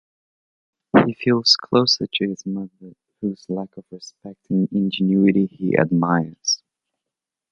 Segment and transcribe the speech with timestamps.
[1.05, 6.63] He feels closer to his mother whose lack of respect and ingenuity he admires.